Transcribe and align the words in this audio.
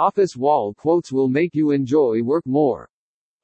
Office 0.00 0.34
wall 0.34 0.72
quotes 0.72 1.12
will 1.12 1.28
make 1.28 1.54
you 1.54 1.72
enjoy 1.72 2.22
work 2.22 2.46
more. 2.46 2.88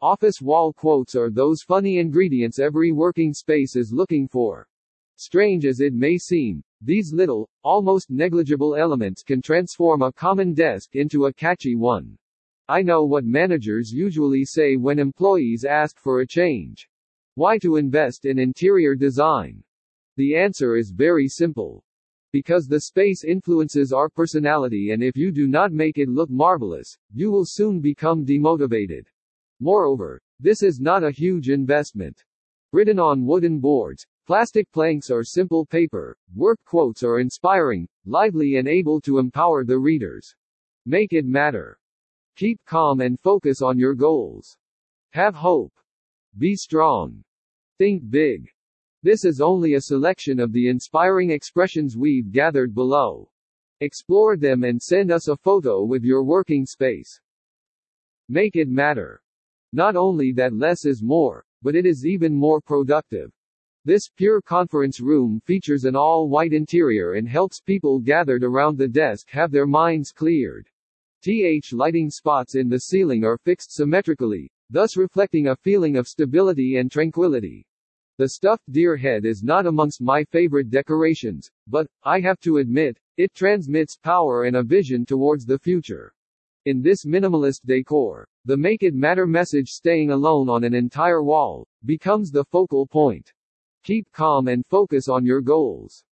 Office 0.00 0.40
wall 0.40 0.72
quotes 0.72 1.14
are 1.14 1.28
those 1.28 1.60
funny 1.60 1.98
ingredients 1.98 2.58
every 2.58 2.92
working 2.92 3.34
space 3.34 3.76
is 3.76 3.92
looking 3.92 4.26
for. 4.26 4.66
Strange 5.16 5.66
as 5.66 5.80
it 5.80 5.92
may 5.92 6.16
seem, 6.16 6.64
these 6.80 7.12
little, 7.12 7.46
almost 7.62 8.08
negligible 8.08 8.74
elements 8.74 9.22
can 9.22 9.42
transform 9.42 10.00
a 10.00 10.10
common 10.10 10.54
desk 10.54 10.96
into 10.96 11.26
a 11.26 11.32
catchy 11.34 11.74
one. 11.74 12.16
I 12.68 12.80
know 12.80 13.04
what 13.04 13.26
managers 13.26 13.92
usually 13.92 14.46
say 14.46 14.76
when 14.76 14.98
employees 14.98 15.66
ask 15.66 15.98
for 15.98 16.22
a 16.22 16.26
change. 16.26 16.88
Why 17.34 17.58
to 17.58 17.76
invest 17.76 18.24
in 18.24 18.38
interior 18.38 18.94
design? 18.94 19.62
The 20.16 20.34
answer 20.36 20.78
is 20.78 20.90
very 20.90 21.28
simple. 21.28 21.84
Because 22.36 22.66
the 22.66 22.82
space 22.82 23.24
influences 23.24 23.94
our 23.94 24.10
personality 24.10 24.90
and 24.90 25.02
if 25.02 25.16
you 25.16 25.32
do 25.32 25.48
not 25.48 25.72
make 25.72 25.96
it 25.96 26.10
look 26.10 26.28
marvelous, 26.28 26.94
you 27.14 27.30
will 27.30 27.46
soon 27.46 27.80
become 27.80 28.26
demotivated. 28.26 29.06
Moreover, 29.58 30.20
this 30.38 30.62
is 30.62 30.78
not 30.78 31.02
a 31.02 31.10
huge 31.10 31.48
investment. 31.48 32.22
Written 32.74 32.98
on 32.98 33.24
wooden 33.24 33.58
boards, 33.58 34.06
Plastic 34.26 34.70
planks 34.70 35.08
or 35.08 35.24
simple 35.24 35.64
paper, 35.64 36.14
work 36.34 36.58
quotes 36.66 37.02
are 37.02 37.20
inspiring, 37.20 37.88
lively 38.04 38.56
and 38.56 38.68
able 38.68 39.00
to 39.00 39.16
empower 39.16 39.64
the 39.64 39.78
readers. 39.78 40.34
Make 40.84 41.14
it 41.14 41.24
matter. 41.24 41.78
Keep 42.36 42.60
calm 42.66 43.00
and 43.00 43.18
focus 43.18 43.62
on 43.62 43.78
your 43.78 43.94
goals. 43.94 44.58
Have 45.12 45.34
hope. 45.34 45.72
Be 46.36 46.54
strong. 46.54 47.24
Think 47.78 48.10
big. 48.10 48.50
This 49.02 49.24
is 49.24 49.40
only 49.40 49.74
a 49.74 49.80
selection 49.80 50.40
of 50.40 50.52
the 50.52 50.68
inspiring 50.68 51.30
expressions 51.30 51.96
we've 51.96 52.32
gathered 52.32 52.74
below. 52.74 53.30
Explore 53.80 54.36
them 54.36 54.64
and 54.64 54.80
send 54.80 55.12
us 55.12 55.28
a 55.28 55.36
photo 55.36 55.84
with 55.84 56.02
your 56.02 56.24
working 56.24 56.64
space. 56.64 57.20
Make 58.28 58.56
it 58.56 58.68
matter. 58.68 59.22
Not 59.72 59.96
only 59.96 60.32
that 60.32 60.54
less 60.54 60.86
is 60.86 61.02
more, 61.02 61.44
but 61.62 61.74
it 61.74 61.84
is 61.84 62.06
even 62.06 62.34
more 62.34 62.60
productive. 62.60 63.30
This 63.84 64.08
pure 64.08 64.40
conference 64.40 64.98
room 64.98 65.40
features 65.44 65.84
an 65.84 65.94
all-white 65.94 66.52
interior 66.52 67.12
and 67.12 67.28
helps 67.28 67.60
people 67.60 68.00
gathered 68.00 68.42
around 68.42 68.78
the 68.78 68.88
desk 68.88 69.28
have 69.30 69.52
their 69.52 69.66
minds 69.66 70.10
cleared. 70.10 70.68
TH 71.22 71.72
lighting 71.72 72.10
spots 72.10 72.54
in 72.54 72.68
the 72.68 72.80
ceiling 72.80 73.24
are 73.24 73.38
fixed 73.38 73.72
symmetrically, 73.72 74.50
thus 74.70 74.96
reflecting 74.96 75.48
a 75.48 75.56
feeling 75.56 75.96
of 75.96 76.08
stability 76.08 76.78
and 76.78 76.90
tranquility. 76.90 77.66
The 78.18 78.30
stuffed 78.30 78.72
deer 78.72 78.96
head 78.96 79.26
is 79.26 79.42
not 79.42 79.66
amongst 79.66 80.00
my 80.00 80.24
favorite 80.24 80.70
decorations, 80.70 81.50
but, 81.66 81.86
I 82.02 82.18
have 82.20 82.40
to 82.40 82.56
admit, 82.56 82.98
it 83.18 83.34
transmits 83.34 83.98
power 83.98 84.44
and 84.44 84.56
a 84.56 84.62
vision 84.62 85.04
towards 85.04 85.44
the 85.44 85.58
future. 85.58 86.14
In 86.64 86.80
this 86.80 87.04
minimalist 87.04 87.66
decor, 87.66 88.26
the 88.46 88.56
Make 88.56 88.82
It 88.82 88.94
Matter 88.94 89.26
message 89.26 89.68
staying 89.68 90.12
alone 90.12 90.48
on 90.48 90.64
an 90.64 90.74
entire 90.74 91.22
wall, 91.22 91.68
becomes 91.84 92.30
the 92.30 92.44
focal 92.44 92.86
point. 92.86 93.34
Keep 93.84 94.10
calm 94.12 94.48
and 94.48 94.64
focus 94.64 95.08
on 95.08 95.26
your 95.26 95.42
goals. 95.42 96.02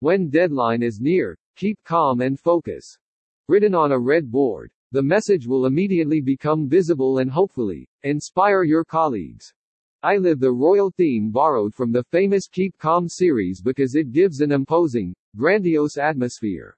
When 0.00 0.30
deadline 0.30 0.82
is 0.82 1.00
near, 1.00 1.38
keep 1.54 1.78
calm 1.84 2.22
and 2.22 2.40
focus. 2.40 2.98
Written 3.46 3.72
on 3.72 3.92
a 3.92 3.98
red 3.98 4.32
board, 4.32 4.72
the 4.90 5.02
message 5.02 5.46
will 5.46 5.66
immediately 5.66 6.20
become 6.20 6.68
visible 6.68 7.18
and 7.18 7.30
hopefully, 7.30 7.88
inspire 8.02 8.64
your 8.64 8.84
colleagues. 8.84 9.54
I 10.04 10.16
live 10.16 10.40
the 10.40 10.50
royal 10.50 10.90
theme 10.90 11.30
borrowed 11.30 11.72
from 11.72 11.92
the 11.92 12.02
famous 12.02 12.48
Keep 12.48 12.76
Calm 12.76 13.08
series 13.08 13.62
because 13.62 13.94
it 13.94 14.10
gives 14.10 14.40
an 14.40 14.50
imposing, 14.50 15.14
grandiose 15.36 15.96
atmosphere. 15.96 16.76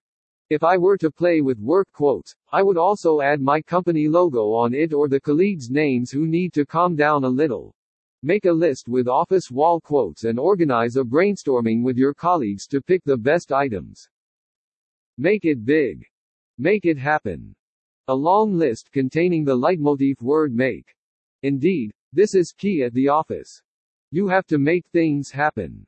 If 0.51 0.63
I 0.63 0.77
were 0.77 0.99
to 0.99 1.11
play 1.11 1.41
with 1.41 1.59
work 1.59 1.89
quotes, 1.95 2.37
I 2.53 2.63
would 2.63 2.77
also 2.77 3.23
add 3.23 3.41
my 3.41 3.63
company 3.63 4.09
logo 4.09 4.53
on 4.53 4.75
it 4.75 4.93
or 4.93 5.09
the 5.09 5.19
colleagues' 5.19 5.71
names 5.71 6.11
who 6.11 6.27
need 6.27 6.53
to 6.53 6.67
calm 6.67 6.97
down 6.97 7.25
a 7.25 7.29
little. 7.29 7.75
Make 8.23 8.45
a 8.45 8.53
list 8.53 8.89
with 8.89 9.09
office 9.09 9.51
wall 9.51 9.81
quotes 9.81 10.25
and 10.25 10.39
organize 10.39 10.97
a 10.97 11.03
brainstorming 11.03 11.83
with 11.83 11.97
your 11.97 12.13
colleagues 12.13 12.67
to 12.67 12.83
pick 12.83 13.03
the 13.05 13.17
best 13.17 13.53
items. 13.53 14.07
Make 15.17 15.47
it 15.47 15.65
big. 15.65 16.05
Make 16.59 16.85
it 16.85 16.99
happen. 16.99 17.57
A 18.09 18.15
long 18.15 18.53
list 18.53 18.93
containing 18.93 19.47
the 19.47 19.57
leitmotif 19.57 20.21
word 20.21 20.55
make. 20.55 20.95
Indeed, 21.43 21.91
this 22.15 22.37
is 22.37 22.53
key 22.53 22.85
at 22.85 22.95
the 22.95 23.09
office. 23.09 23.61
You 24.13 24.29
have 24.29 24.47
to 24.47 24.59
make 24.59 24.87
things 24.87 25.33
happen. 25.33 25.85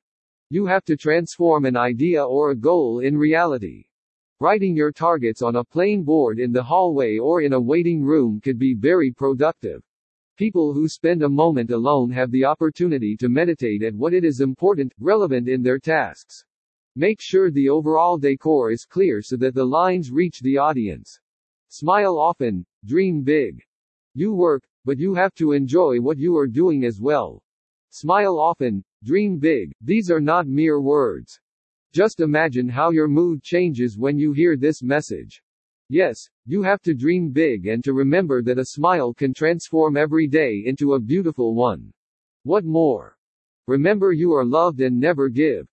You 0.50 0.66
have 0.66 0.84
to 0.86 0.96
transform 0.96 1.64
an 1.64 1.76
idea 1.76 2.24
or 2.24 2.50
a 2.50 2.56
goal 2.56 2.98
in 2.98 3.16
reality. 3.16 3.84
Writing 4.40 4.74
your 4.74 4.90
targets 4.90 5.40
on 5.40 5.54
a 5.54 5.64
plain 5.64 6.02
board 6.02 6.40
in 6.40 6.50
the 6.50 6.64
hallway 6.64 7.16
or 7.18 7.42
in 7.42 7.52
a 7.52 7.60
waiting 7.60 8.02
room 8.02 8.40
could 8.40 8.58
be 8.58 8.74
very 8.74 9.12
productive. 9.12 9.84
People 10.36 10.74
who 10.74 10.88
spend 10.88 11.22
a 11.22 11.28
moment 11.28 11.70
alone 11.70 12.10
have 12.10 12.32
the 12.32 12.44
opportunity 12.44 13.16
to 13.16 13.28
meditate 13.28 13.84
at 13.84 13.94
what 13.94 14.12
it 14.12 14.24
is 14.24 14.40
important, 14.40 14.92
relevant 14.98 15.48
in 15.48 15.62
their 15.62 15.78
tasks. 15.78 16.44
Make 16.96 17.20
sure 17.20 17.52
the 17.52 17.68
overall 17.68 18.18
decor 18.18 18.72
is 18.72 18.84
clear 18.84 19.22
so 19.22 19.36
that 19.36 19.54
the 19.54 19.64
lines 19.64 20.10
reach 20.10 20.40
the 20.40 20.58
audience. 20.58 21.20
Smile 21.68 22.18
often, 22.18 22.66
dream 22.84 23.22
big. 23.22 23.62
You 24.14 24.34
work, 24.34 24.64
but 24.86 24.98
you 24.98 25.14
have 25.14 25.34
to 25.34 25.52
enjoy 25.52 26.00
what 26.00 26.16
you 26.16 26.36
are 26.38 26.46
doing 26.46 26.84
as 26.84 27.00
well. 27.00 27.42
Smile 27.90 28.38
often, 28.38 28.84
dream 29.02 29.38
big, 29.38 29.72
these 29.80 30.10
are 30.10 30.20
not 30.20 30.46
mere 30.46 30.80
words. 30.80 31.40
Just 31.92 32.20
imagine 32.20 32.68
how 32.68 32.90
your 32.90 33.08
mood 33.08 33.42
changes 33.42 33.98
when 33.98 34.16
you 34.16 34.32
hear 34.32 34.56
this 34.56 34.82
message. 34.82 35.42
Yes, 35.88 36.28
you 36.44 36.62
have 36.62 36.80
to 36.82 36.94
dream 36.94 37.30
big 37.30 37.66
and 37.66 37.82
to 37.84 37.92
remember 37.92 38.42
that 38.42 38.58
a 38.58 38.66
smile 38.66 39.12
can 39.12 39.34
transform 39.34 39.96
every 39.96 40.26
day 40.26 40.62
into 40.64 40.94
a 40.94 41.00
beautiful 41.00 41.54
one. 41.54 41.92
What 42.44 42.64
more? 42.64 43.18
Remember 43.66 44.12
you 44.12 44.32
are 44.32 44.44
loved 44.44 44.80
and 44.80 45.00
never 45.00 45.28
give 45.28 45.66